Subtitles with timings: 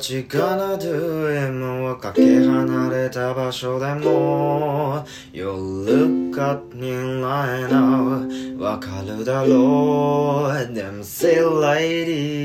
[0.00, 6.88] What you gonna do 今はかけ離れた場所でも You look at me
[7.22, 12.40] right now わかるだろう Them say ladies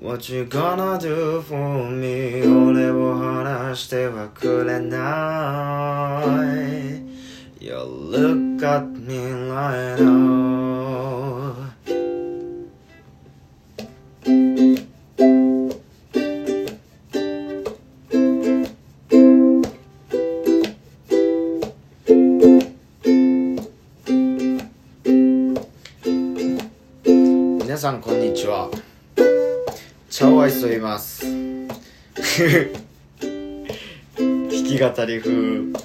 [0.00, 6.22] What you gonna do for me 俺を離してはくれな
[7.60, 9.18] い You look at me
[9.50, 10.33] right now
[27.84, 28.70] さんこんにちは。
[30.08, 31.26] チャオアイスと言います。
[31.28, 31.60] 弾
[34.48, 35.83] き語り風。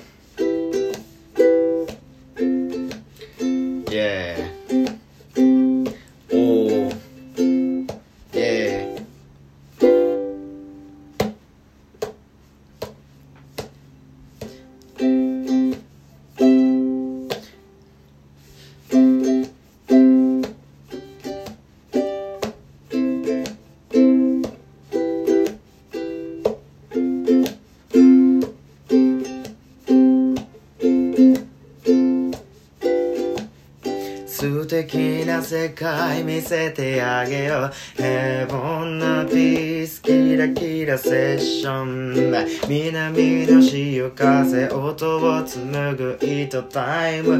[36.49, 37.71] せてあげよう。
[37.95, 42.31] 平凡なピースキラキラセッション
[42.67, 47.39] 南の潮風音を紡ぐ糸タイム。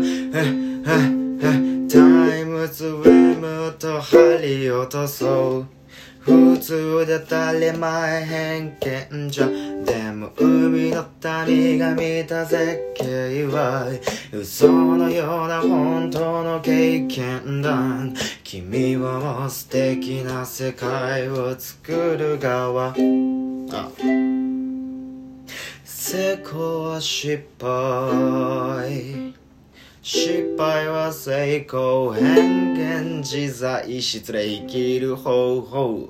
[1.90, 5.79] タイムズウェムと針落とそう。
[6.20, 8.78] 普通で当たり前偏
[9.10, 9.48] 見じゃ。
[9.48, 11.06] でも海の
[11.48, 13.88] 民が見た絶景は
[14.32, 17.80] 嘘のような本当の経験だ
[18.44, 22.94] 君はもう素敵な世界を作る側。
[23.72, 23.90] あ。
[25.86, 29.39] 成功は失敗。
[30.12, 36.10] 失敗は成功変幻自在失礼生きる方法。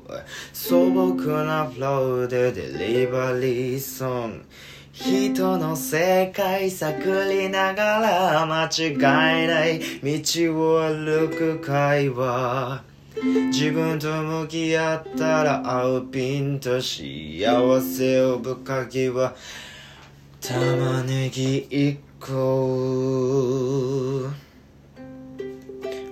[0.53, 4.45] 素朴なフローでデリバリーソン。
[4.93, 6.95] 人の世界探
[7.29, 12.81] りながら間違いない道を歩く会話
[13.51, 19.35] 自分と向き合ったら合うピンと幸せをぶ鍵は。
[20.39, 24.09] 玉ねぎ一個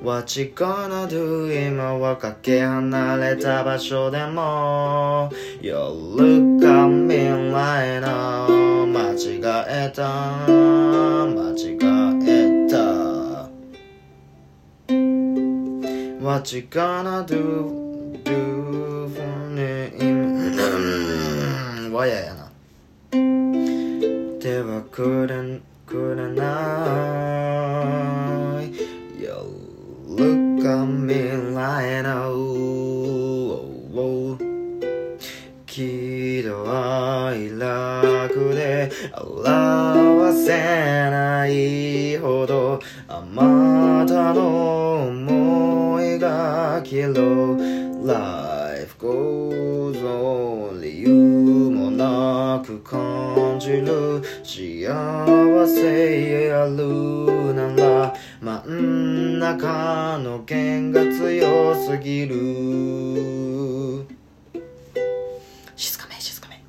[0.01, 5.29] What you gonna do 今はかけ離れた場所でも
[5.61, 7.15] You look at me
[7.51, 11.77] right now 間違えた間違
[12.25, 12.77] えた
[16.23, 22.49] What you gonna do do for me 今わややな
[24.39, 26.43] 手はくれくれな
[28.61, 28.67] い。
[29.23, 29.47] Yo
[30.05, 31.15] look at me
[31.55, 32.67] right now
[35.77, 40.49] 喜怒哀楽で表せ
[41.11, 47.56] ないほどあまたの思いが切ろ
[53.67, 54.23] じる。
[54.43, 64.05] 幸せあるなら真ん中の弦が強すぎる。
[65.75, 66.63] 静かめ静かめ。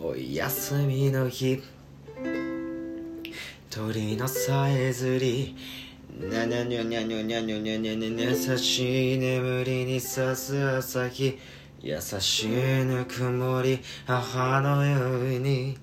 [0.00, 1.62] お休みの日。
[3.68, 5.54] 鳥のさえずり。
[6.20, 8.30] なにゃにゃにゃにゃにゃにゃにゃにゃにゃにゃ。
[8.30, 11.38] 優しい眠りにさす朝日。
[11.82, 12.50] 優しい
[12.84, 15.76] ぬくもり母のように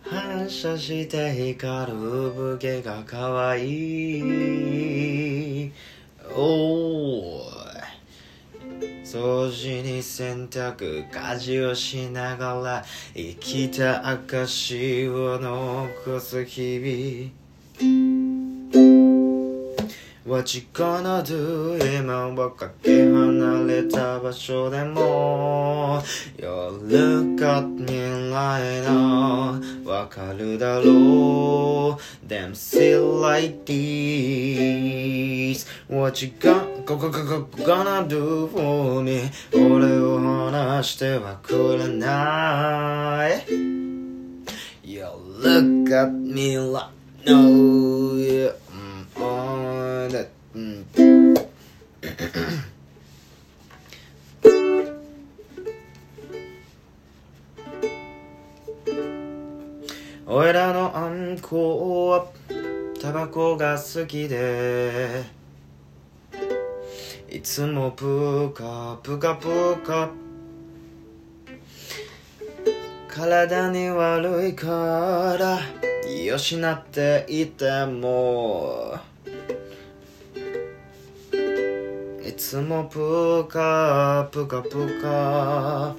[0.00, 3.68] 反射して光る産毛が可愛
[4.18, 5.72] い。
[6.36, 7.54] おー
[9.04, 12.84] 掃除に洗濯家事をしながら
[13.14, 18.13] 生きた証を残す日々。
[20.26, 26.02] What you gonna do 今はかけ離れた場所でも
[26.38, 30.86] You look at me right now わかるだろう
[32.26, 43.44] Them still like this What you gonna, gonna do for me 俺を離してはくれない
[44.82, 45.04] You
[45.38, 46.86] look at me like
[47.26, 48.54] no yeah
[49.20, 49.22] う
[50.08, 50.24] だ
[50.54, 50.86] うん。
[60.26, 62.26] 俺らのあんこは
[63.00, 65.24] タバコが好きで。
[67.30, 70.08] いつもプカプカプカ
[73.08, 75.60] 体に悪いから
[76.10, 79.13] よしなっていても。
[82.46, 85.96] つもプカプカプカ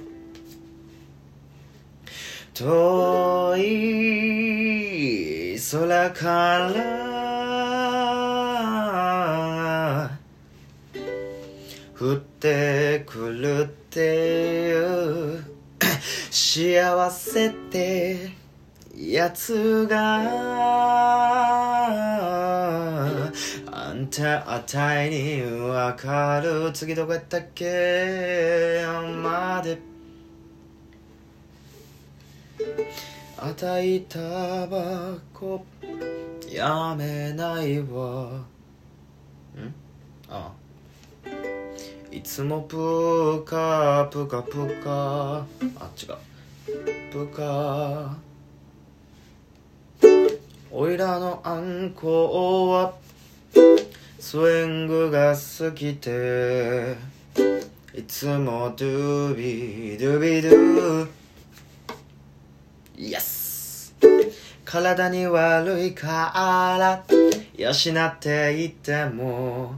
[2.54, 6.96] 遠い空から。
[11.98, 14.94] 降ってくるってい
[15.34, 15.42] う。
[16.30, 18.30] 幸せって
[18.96, 20.76] やつが。
[24.06, 28.84] んたあたいにわかる次どこやったっけ?
[29.20, 29.78] まで
[33.36, 35.64] あたいタバコ
[36.48, 38.44] やめないわ
[39.56, 39.74] ん
[40.28, 40.52] ああ
[42.12, 45.44] いつもプカプカプカ
[45.80, 46.06] あ違
[46.72, 48.16] うプカ
[50.70, 52.94] おいらのあんこは
[54.28, 56.96] スイングが好きで
[57.94, 61.08] いつもドゥビドゥビドゥ
[62.96, 63.94] イエス
[64.64, 66.32] 体に悪いか
[66.76, 67.04] ら。
[67.56, 69.76] 養っていても。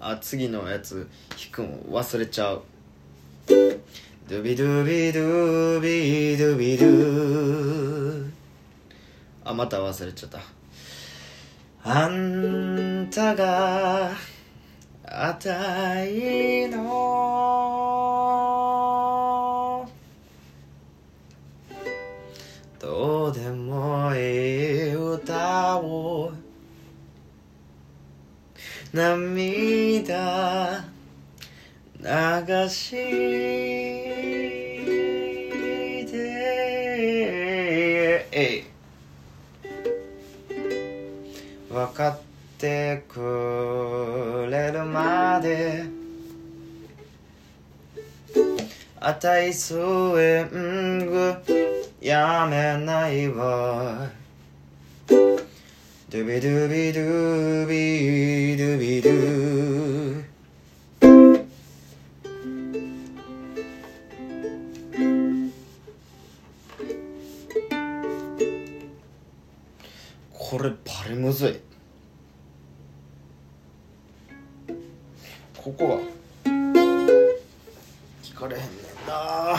[0.00, 2.62] あ次のやつ弾くん忘れちゃう。
[3.48, 8.30] ドゥビドゥビドゥビドゥビドゥ
[9.44, 10.57] あまた忘れちゃった。
[11.90, 14.10] あんたが
[15.06, 17.08] あたいの。
[22.78, 26.30] どうでもいい歌を
[28.92, 30.84] 涙
[31.98, 34.57] 流し
[41.78, 42.18] 分かっ
[42.58, 45.84] てくれるまで。
[49.00, 51.36] あたいスイング
[52.00, 54.10] やめないわ。
[55.06, 60.24] ドゥビドゥビドゥビドゥビドゥ。
[70.32, 70.76] これバ
[71.08, 71.67] リむずい
[75.68, 76.50] ここが
[78.22, 78.68] 聞かれへんね
[79.04, 79.58] んな。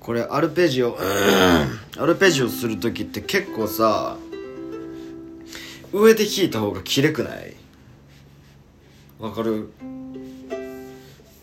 [0.00, 0.98] これアルペジオ。
[1.96, 4.16] アルペジオする時って結構さ
[5.92, 7.54] 上で弾いた方がきれくない？
[9.20, 9.70] わかる？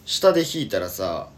[0.04, 1.30] 下で弾いたらさ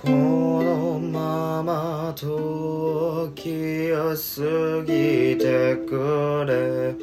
[0.00, 2.30] このまま時
[3.92, 6.94] を過ぎてくれ。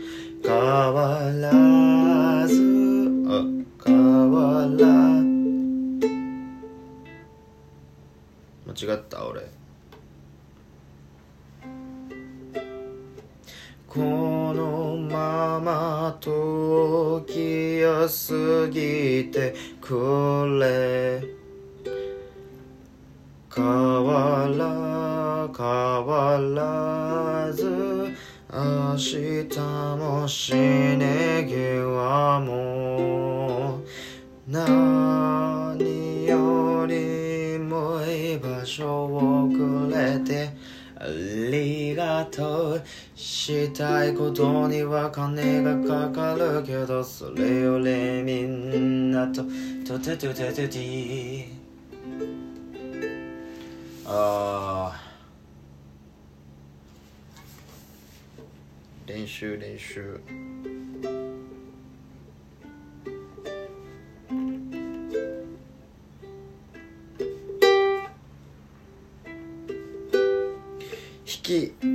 [0.42, 0.54] 変
[0.94, 2.54] わらず
[3.28, 3.44] あ
[3.84, 4.88] 変わら
[8.66, 9.42] 間違った俺。
[13.90, 20.25] このまま時を過ぎてくれ。
[42.36, 42.78] と
[43.16, 49.44] したいことには金がかかるけどそれよりみんなと
[49.88, 51.48] とてとててて
[54.06, 55.02] あ
[59.08, 60.20] 練習練習。
[71.26, 71.95] 弾き。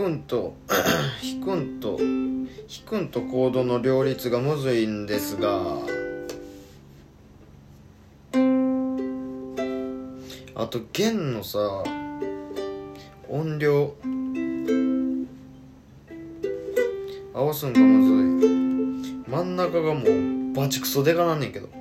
[0.00, 0.54] くんと
[1.22, 2.48] 弾くんと弾
[2.86, 5.60] くんとコードの両立がむずいんですが
[10.54, 11.84] あと弦のさ
[13.28, 13.92] 音量
[17.34, 18.50] 合わすんがむずい。
[19.30, 21.68] 真ん中がもうバチクソでかなんねんけど「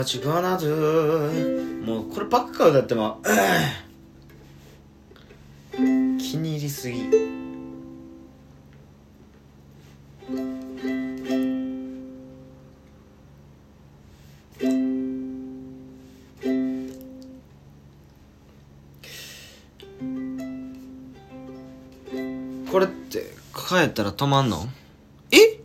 [0.00, 3.20] What you gonna do」もうこればっか歌っても。
[3.22, 3.26] う
[6.16, 7.02] 気に入りすぎ。
[22.72, 24.66] これって帰ったら止まんの？
[25.30, 25.60] え？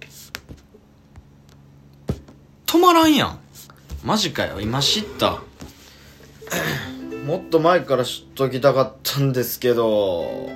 [2.66, 3.40] 止まらんやん。
[4.06, 5.42] マジかよ今知った。
[7.26, 10.52] もっと前から知っときたかったんですけど。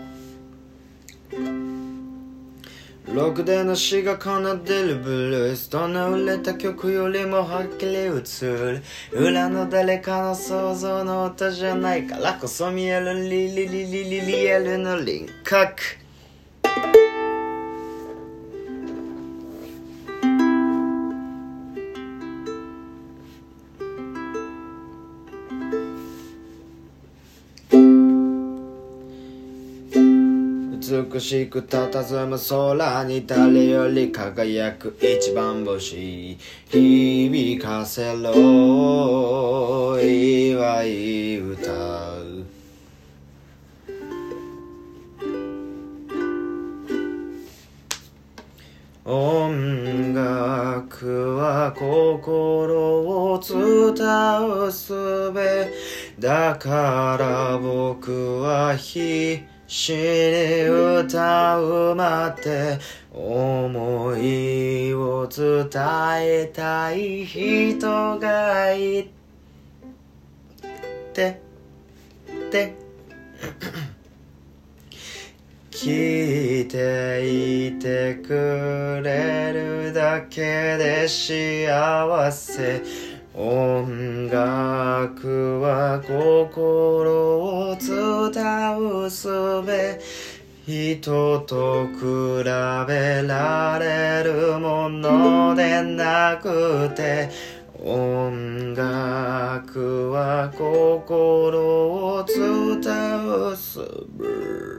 [3.12, 8.12] ロックでの詩が奏でるブルースどの売れた曲よりもはっきり映
[8.44, 8.84] る。
[9.14, 15.82] 裏の誰かの想像の歌じゃないからこそ見えるリリリリリリアルの輪郭
[31.20, 36.38] 美しく佇む空に誰より輝く一番星
[36.70, 42.46] 響かせろ祝い歌う。
[49.04, 54.94] 音楽は心を伝うす
[55.34, 55.70] べ
[56.18, 62.80] だから僕は必死に歌うまって
[63.14, 65.70] 思いを伝
[66.22, 69.12] えたい人がい
[71.14, 71.40] て
[72.50, 72.74] て。
[75.70, 80.42] 聞いていてくれるだけ
[80.78, 83.09] で幸せ。
[83.42, 89.30] 音楽は心を伝うす
[89.66, 89.98] べ。
[90.68, 97.30] 人と比べられるものでなくて
[97.82, 101.62] 音楽は心
[102.18, 102.82] を伝
[103.52, 103.80] うす
[104.18, 104.79] べ。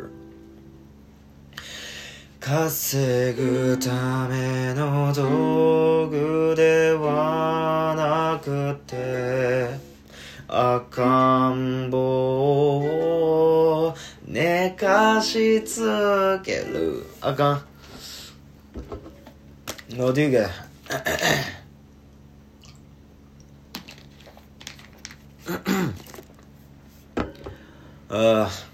[2.41, 9.69] 稼ぐための道具ではなくて
[10.49, 13.95] 赤ん坊を
[14.27, 17.05] 寝かしつける。
[17.21, 17.63] あかん。
[19.91, 20.49] No diga
[28.09, 28.70] ああ。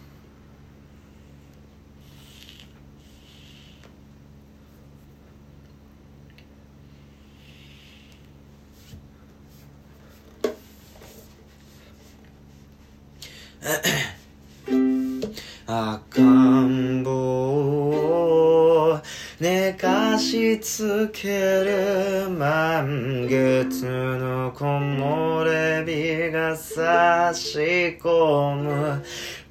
[20.61, 27.59] つける満月の木漏れ日が差し
[28.01, 29.05] 込む。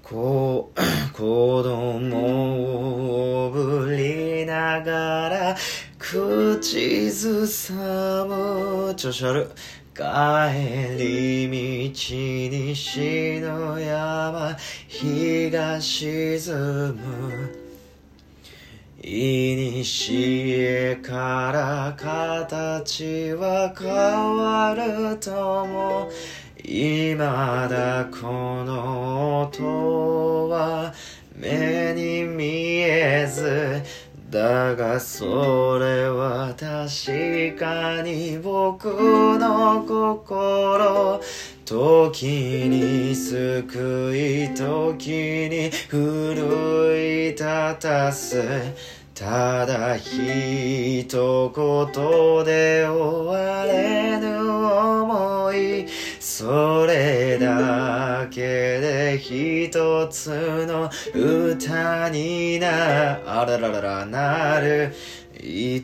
[0.04, 0.72] こ
[1.14, 5.56] 子供をぶりながら
[5.98, 7.74] 口ずさ
[8.28, 8.94] む。
[8.96, 9.52] 調子悪
[9.96, 10.02] 帰
[10.98, 14.56] り道に西の山
[14.88, 16.54] 日が沈
[16.94, 17.65] む。
[19.08, 20.16] いにし
[20.48, 25.32] えから形は変わると
[25.68, 26.10] も。
[26.58, 30.92] 未だこの音は
[31.36, 32.46] 目に見
[32.80, 33.84] えず。
[34.32, 41.22] だがそれは確かに僕の心。
[41.66, 42.26] 時
[42.70, 47.44] に救い時に奮い立
[47.80, 48.44] たす
[49.16, 55.88] ただ一言で終われぬ思い
[56.20, 58.42] それだけ
[58.80, 64.94] で一つの歌になあららららなる。
[65.46, 65.84] 偽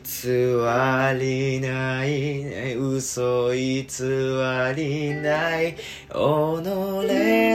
[1.19, 3.85] りない嘘偽
[4.75, 5.75] りない。
[5.75, 6.15] 己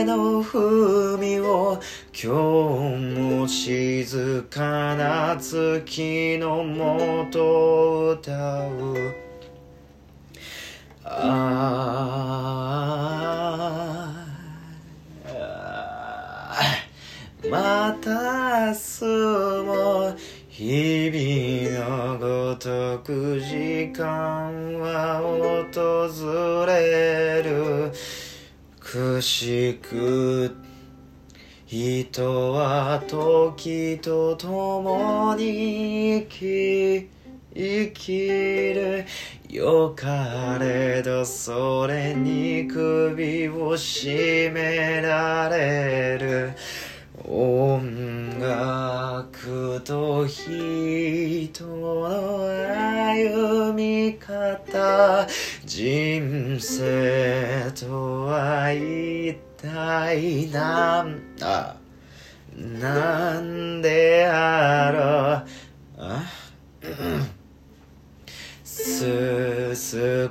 [0.05, 1.81] の文を
[2.15, 2.29] 今日
[3.21, 8.33] も静かな月のもと歌
[8.69, 8.95] う。
[11.03, 11.57] ああ
[17.51, 18.11] また
[18.69, 19.05] 明日
[19.65, 20.17] も
[20.59, 27.93] 日々のごとく時間は訪れる
[28.81, 30.57] くしく
[31.67, 37.11] 人は時と共に生き
[37.55, 38.27] 生き
[38.73, 39.05] る。
[39.51, 46.53] よかれどそれに首を絞められる。
[47.29, 52.49] 音楽と人の
[53.09, 55.27] 歩み方
[55.65, 61.77] 人生とは一体なんあ
[62.55, 64.99] なんであろ
[65.39, 65.45] う？
[65.99, 66.25] あ？
[68.65, 70.29] す少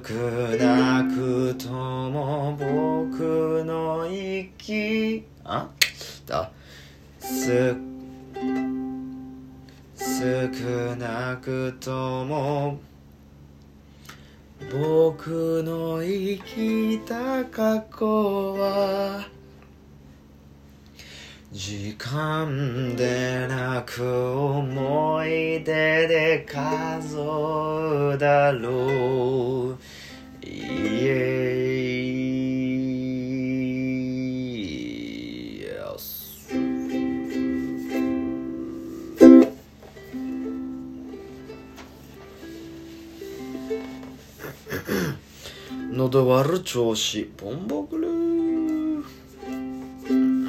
[0.57, 5.23] なくとも僕の息？
[5.43, 5.67] あ？
[6.25, 6.49] だ？
[7.19, 7.75] す
[10.17, 12.79] 少なくとも
[14.71, 19.27] 僕の生きた過去は
[21.51, 29.77] 時間でなく思い出で数うだろう。
[30.45, 31.94] イ。
[46.07, 47.31] 喉割る調子。
[47.35, 49.03] ボンボクルー。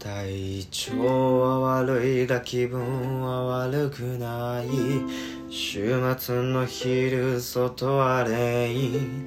[0.00, 4.66] 体調は悪いが気分は悪くない。
[5.48, 9.24] 週末の昼外はレイン。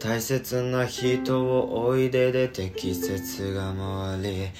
[0.00, 4.50] 大切な人をおいでで適切が回り。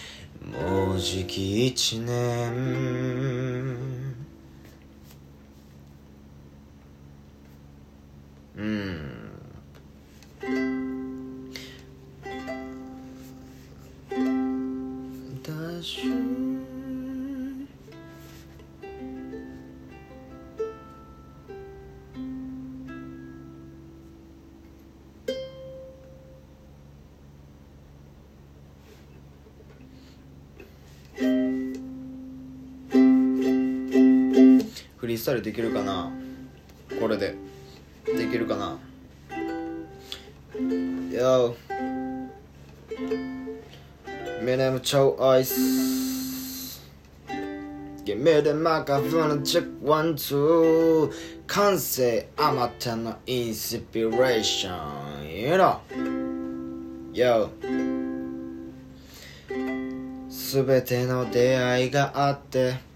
[0.53, 3.92] もうじき一年。
[35.03, 36.13] フリースタイルできるかな
[37.01, 37.35] これで
[38.07, 38.79] できるかな
[41.11, 41.57] Yo
[44.45, 46.81] Min naam Chow Ice
[48.05, 51.11] Give me the microphone check one two
[51.49, 55.81] 感性あまたのインスピレーション You know
[57.13, 57.49] Yo
[60.31, 62.93] すべての出会いがあって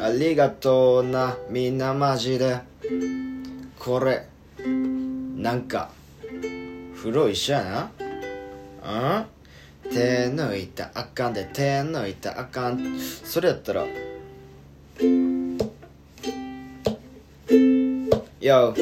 [0.00, 2.60] ありがとうなみんなマジで。
[3.78, 4.26] これ
[5.36, 5.90] なんか
[6.96, 7.90] 風呂一緒や
[8.84, 9.24] な？
[9.84, 9.90] うん？
[9.90, 12.98] 手抜いたあかんで手抜いたあかん。
[12.98, 13.86] それやったら
[18.40, 18.74] Yo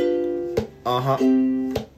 [0.84, 1.18] あは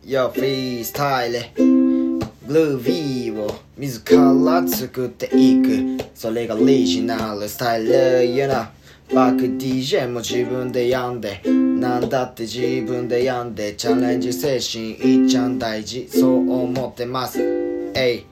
[0.05, 6.05] Yo フリースタイルグルービーを自ら作っていく。
[6.15, 8.78] それがリジナルスタイル You know.
[9.09, 11.41] ック DJ も自分で病んで。
[11.45, 13.75] なんだって自分で病んで。
[13.75, 16.09] チャレンジ精神いっちゃん大事。
[16.09, 17.41] そう思ってます。
[17.95, 18.27] えい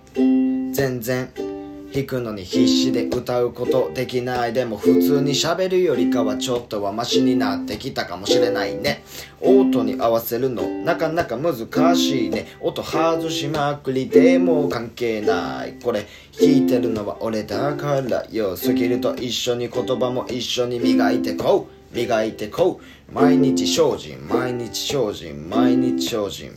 [0.73, 1.46] 全然。
[1.95, 9.03] 弾くのに必死で歌うことできないでも普通に喋るよりかはちょっとはマシになってきたかもしれないね。
[9.41, 11.57] 音に合わせるのなかなか難
[11.97, 12.49] しいね。
[12.61, 16.07] 音外しまくりでも関係ないこれ
[16.39, 18.57] 弾いてるのは俺だからよ。
[18.57, 21.97] スキルと一緒に言葉も一緒に磨いてこう。
[21.97, 23.13] 磨いてこう。
[23.13, 26.53] 毎日精進毎日精進毎日精進。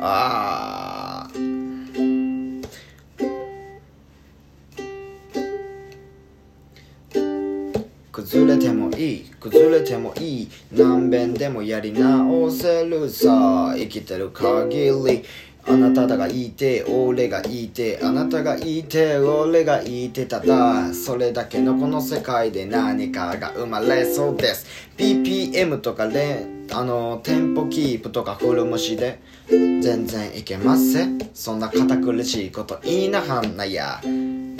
[0.00, 0.93] ああ
[8.24, 10.48] 崩れてもいい崩れてもいい。
[10.72, 13.74] 何遍でもやり直せるさ。
[13.76, 15.22] 生きてる限り。
[15.66, 18.00] あなただがいて俺がいて。
[18.02, 20.24] あなたがいて俺がいて。
[20.24, 24.66] ただそれだけのこの世界で何かが生まれそうです。
[24.96, 29.20] BPM とかであのテンポキープとかフルムシで。
[29.46, 31.18] 全然いけません。
[31.34, 34.00] そんな堅苦しいこと言いなはんなや。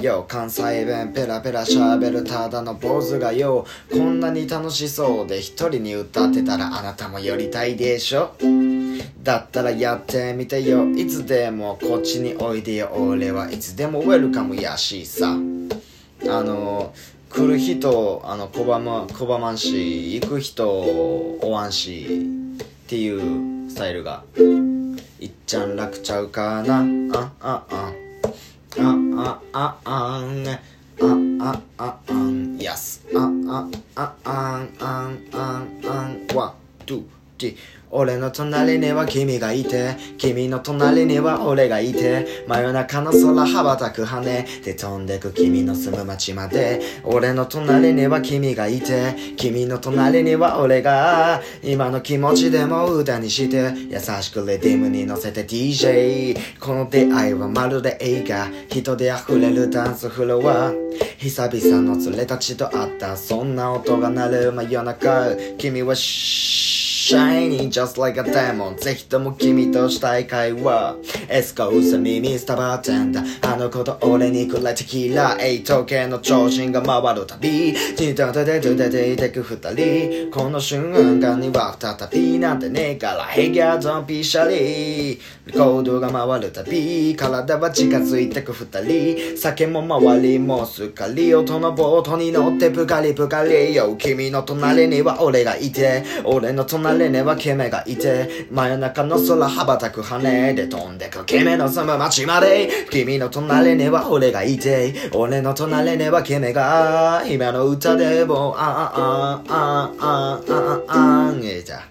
[0.03, 3.67] よ関西弁ペラペラ喋るただの坊主がよ。
[3.91, 8.35] こんなに楽しそうで一人に歌ってたらあなたも寄りたいでしょ。
[9.23, 10.85] だったらやってみてよ。
[10.91, 12.91] いつでもこっちにおいでよ。
[12.95, 15.31] 俺はいつでもウェルカムやしさ。
[15.31, 15.37] あ
[16.43, 16.93] の
[17.31, 22.07] 来る人あの拒ま拒まんし行く人おわんし
[22.63, 24.23] っていうスタイルが
[25.19, 26.85] いっちゃん楽ちゃうかな。
[27.13, 28.04] あああ。
[28.77, 30.47] Uh, uh, uh, um.
[30.99, 31.07] Uh,
[31.39, 32.59] uh, uh, um.
[32.59, 32.99] Yes.
[33.15, 36.35] Uh, uh, uh, um, um, um, um.
[36.35, 36.53] One,
[36.85, 37.07] two.
[37.91, 39.97] 俺の隣には君がいて。
[40.19, 42.45] 君の隣には俺がいて。
[42.49, 46.81] 真夜中の空羽ばたく羽で飛んでく君の住む街まで。
[47.05, 49.15] 俺の隣には君がいて。
[49.37, 51.41] 君の隣には俺が。
[51.63, 53.73] 今の気持ちでも歌にして。
[53.89, 58.49] 優しくレディムに乗せて DJ この出会いはまるで映画。
[58.69, 60.73] 人で溢れるダンスフロア。
[61.19, 63.17] 久々の連れたちと会った。
[63.17, 65.37] そんな音が鳴る真夜中。
[65.59, 66.74] 君はシ
[67.05, 68.77] Shining just like a diamond.
[68.77, 70.97] ぜひとも君としたい会話。
[71.29, 73.53] エスコースミミスタバーテンダー。
[73.53, 75.37] あの子と俺にくらいテキラ。
[75.39, 77.75] エイ時計の長針が回るたび。
[77.95, 80.31] ティタタテトテテイテク二人。
[80.31, 83.25] この瞬間には再びなんてねえから。
[83.25, 85.21] ヘギャードンピシャリ。
[85.53, 87.15] コードが回るたび。
[87.15, 89.37] 体は近づいてく二人。
[89.37, 91.35] 酒も回りもすっかり。
[91.35, 96.03] 音のボートに乗ってプカリプカリよ君の隣には俺がいて。
[96.25, 101.25] 俺の隣には君がいて真夜中の空羽ばたく羽で飛んでく。
[101.25, 111.83] 君の住む街まで君の隣には俺がいて俺の隣には君が今の歌でもああああああああえじゃあ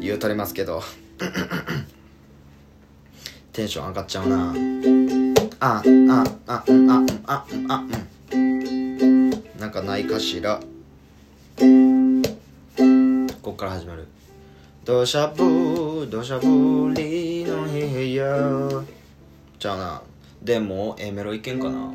[0.00, 0.82] 言うとりますけど
[3.52, 4.54] テンション上がっちゃうな
[5.60, 7.84] あああああああ
[8.32, 10.60] うんなんかないかしら
[13.42, 14.06] こっから始まる
[14.84, 16.42] 土砂降土砂降
[16.94, 18.84] りの部屋。
[19.58, 20.02] じゃあな
[20.42, 21.90] でも A メロいけんかな？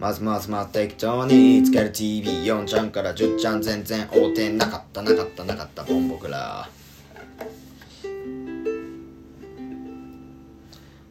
[0.00, 5.84] まずまずま適当につける TV4 ちゃんから10ちゃん全然合うてなかったなかったなかった。
[5.84, 6.68] ボンボクラ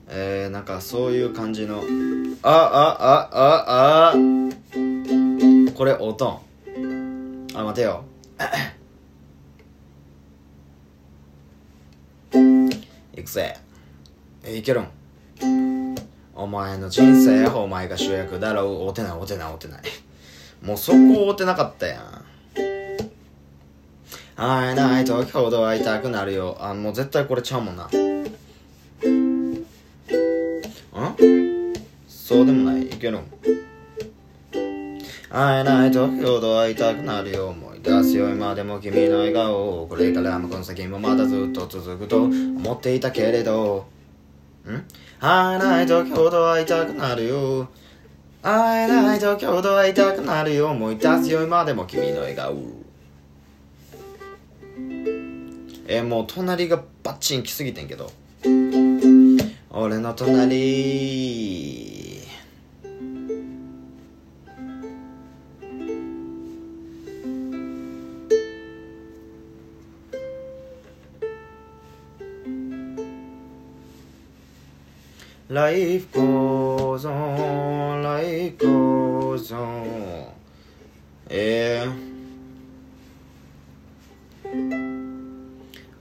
[0.09, 1.81] えー、なんかそういう感じの。
[2.43, 4.15] あああああ。
[5.73, 6.41] これ音
[7.53, 8.03] あ待てよ。
[13.27, 13.57] いくぜ
[14.45, 14.87] えいけるん？
[16.33, 18.87] お前の人生お前が主役だろう。
[18.87, 19.81] おてないおてないおてない。
[20.61, 22.23] もうそこおてなかったやん。
[24.37, 26.57] 会えない時ほど会いたくなるよ。
[26.61, 27.87] あもう絶対これちゃうもんな。
[27.87, 27.89] ん？
[32.07, 32.83] そうでもない。
[32.83, 33.23] いけるん？
[35.29, 37.49] 会えない時ほど会いたくなるよ。
[37.49, 43.87] 思い出すよ今でも君の笑顔これからもこの先もまだずっと続くと思っていたけれど。
[44.67, 44.83] ん？
[45.19, 47.69] 会えない時ほど会いたくなるよ。
[48.43, 50.71] 会えない時ほど会いたくなるよ。
[50.71, 52.57] 思い出すよ今でも君の笑顔。
[55.87, 58.11] えもう隣がバッチン来すぎてんけど。
[59.71, 61.96] 俺の隣。
[75.49, 80.27] Life goes on, life goes on.
[81.29, 81.85] Yeah.
[81.85, 82.07] Yeah.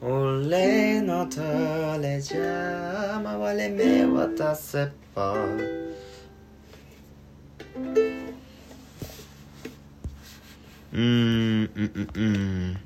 [0.09, 5.70] 俺のタレじゃ回れ目渡せばうん
[10.92, 11.70] うん
[12.14, 12.86] うん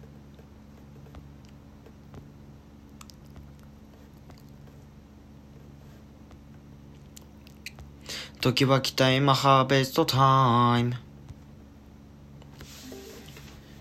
[8.41, 10.95] 時は来た今ハーベストタイム。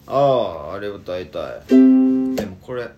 [0.06, 1.62] あああれ歌いたい。
[1.70, 2.90] でもこれ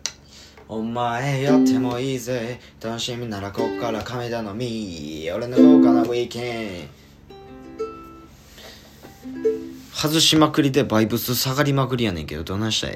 [0.68, 2.60] お前やってもいいぜ。
[2.84, 5.30] 楽しみならこっから亀田のみ。
[5.32, 6.90] 俺の豪華なウィーケン
[9.94, 12.94] 外しまくりでバイブス下がりまくりやねんけどどないしたら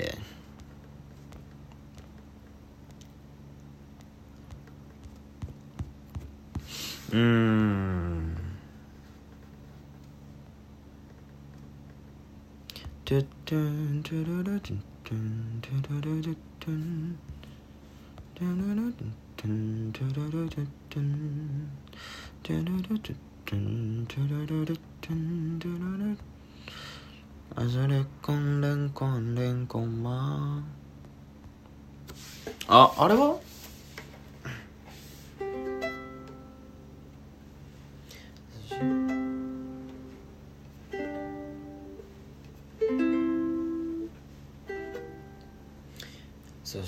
[32.68, 33.38] あ、あれは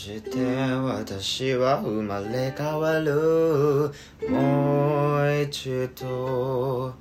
[0.07, 3.91] して私は生まれ変わる。
[4.29, 6.93] もう一度。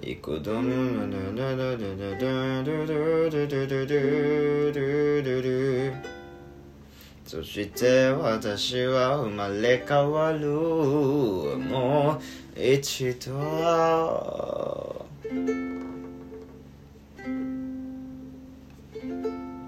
[0.00, 0.70] 幾度も
[7.26, 10.46] そして私は生まれ変わる。
[10.48, 12.20] も
[12.56, 13.32] う一度。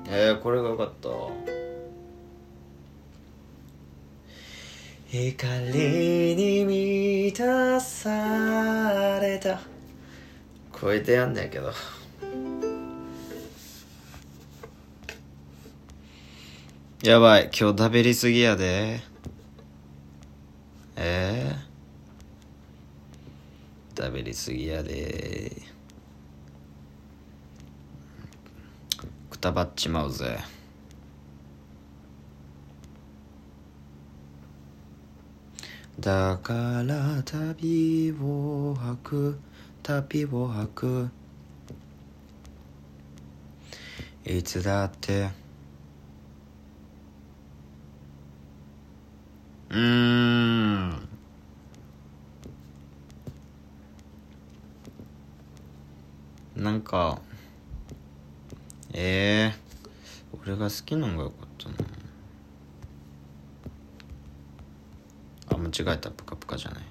[0.09, 1.09] えー、これがよかった。
[5.17, 9.59] 光に満たされた。
[10.71, 11.73] これでやんねんけど。
[17.03, 17.45] やばい。
[17.45, 19.01] 今日食べりすぎやで。
[20.97, 25.51] えー、食べりすぎやで。
[29.31, 30.56] くたばっちまうぜ。
[35.99, 39.39] だから旅を吐く
[39.83, 41.11] 旅を吐く。
[44.25, 45.31] いつだって
[49.71, 50.91] うん。
[56.57, 57.21] なんか
[58.93, 61.75] ええー、俺が好きなのがよかったな
[65.49, 66.83] あ間違えたプカプカじゃない？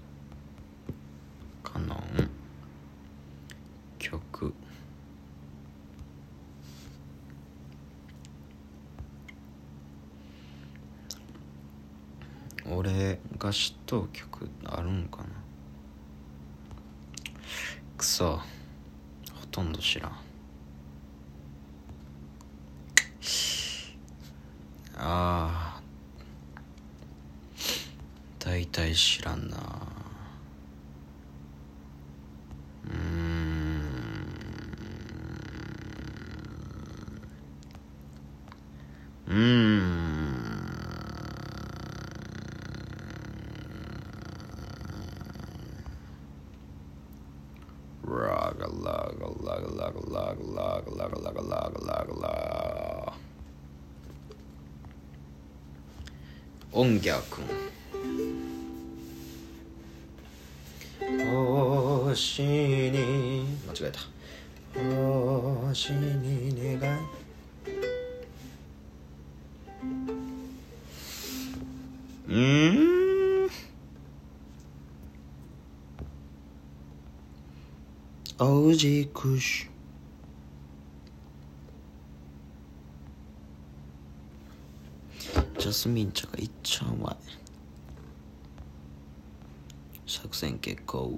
[1.63, 2.29] カノン。
[3.97, 4.53] 曲。
[12.69, 15.27] 俺が知っとう曲あるんかな？
[17.95, 18.41] くそ。
[19.33, 20.11] ほとんど知らん。
[20.11, 20.17] あ
[24.97, 25.64] あ
[28.63, 29.57] 体知らんな。
[32.85, 33.85] うーん。
[39.27, 40.15] うーん
[48.07, 52.05] ラガラガラガラガラガラガラガラガラガラ。
[52.05, 53.13] ガラ
[56.71, 57.64] 音楽星
[78.37, 79.69] おじくし
[85.57, 87.15] ジャスミン茶がいっちゃうまい
[90.05, 91.13] 作戦結構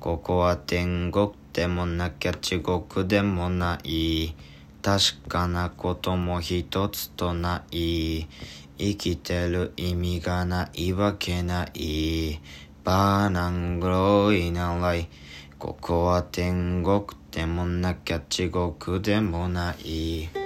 [0.00, 4.34] ここは天国でもなきゃ地獄でもない。
[4.82, 8.26] 確かなことも一つとない。
[8.78, 12.40] 生きてる意味がないわけない。
[12.84, 15.08] バーナングロイナライ
[15.58, 20.45] ここは天国でもなきゃ地獄でもない。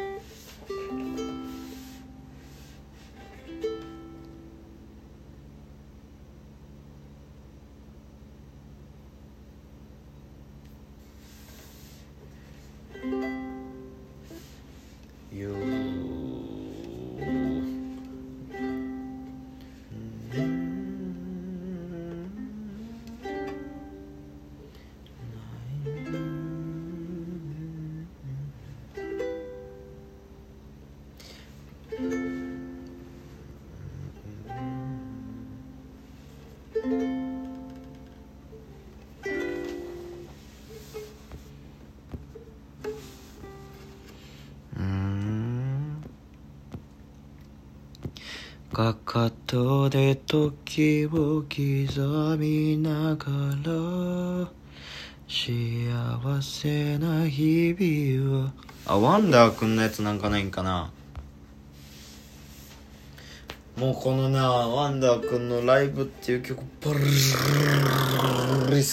[48.80, 51.48] かかとで時を刻
[52.38, 53.26] みなが
[53.62, 54.48] ら
[55.28, 58.52] 幸せな日々は
[58.86, 60.90] あワンダーくんのやつなんかないんかな？
[63.76, 67.04] もうこのなワンダーくんのライブっていう曲バリ好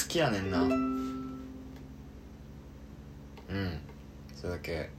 [0.09, 1.39] きやねんなうん
[4.35, 4.89] それだけ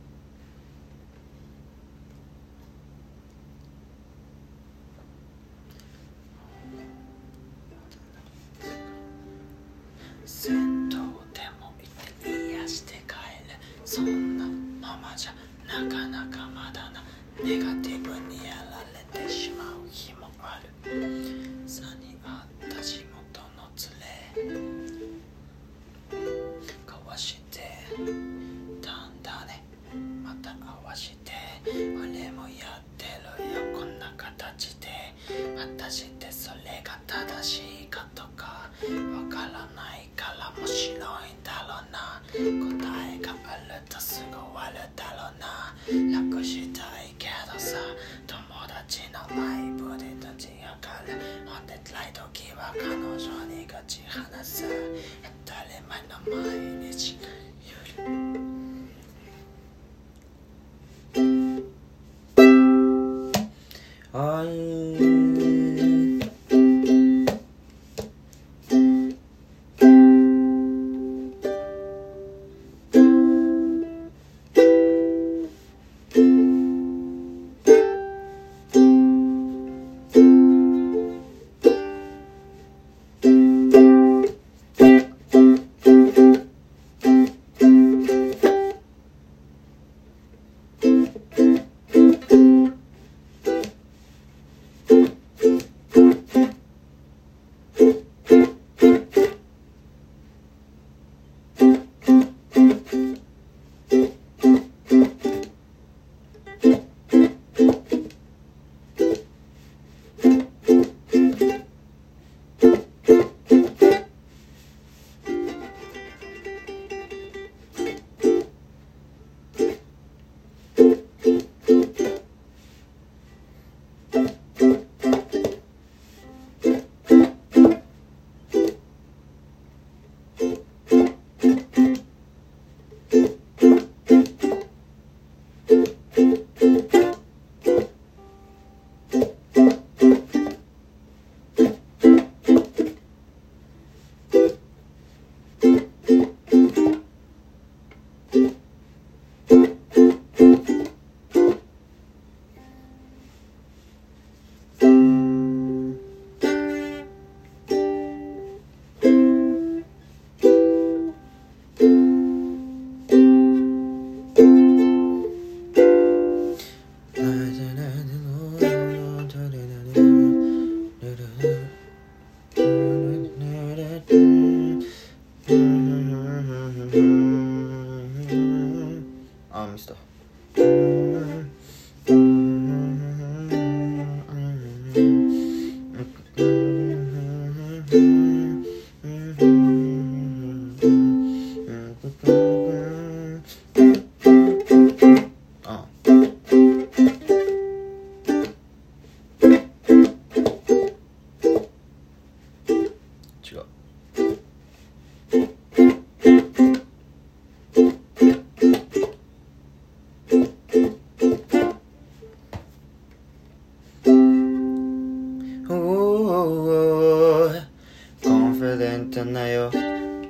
[219.19, 219.71] 있었나요?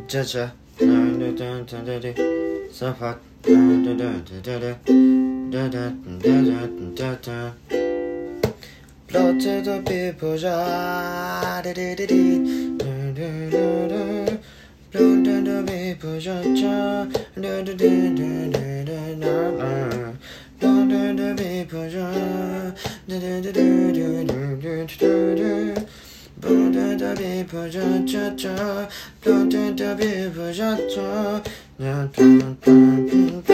[0.06, 0.54] 짜자
[2.72, 3.18] 사파
[9.08, 11.62] Blow to the people's Blow
[15.22, 16.24] to the people's
[17.36, 17.88] Blow to the
[21.36, 21.94] people's
[27.14, 28.86] ビブジャチャチャ
[29.48, 31.42] テビブジャチャ
[31.80, 33.48] タタタタタ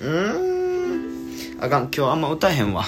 [0.00, 0.42] うん
[1.60, 2.84] あかん今日あんま歌えへんわ。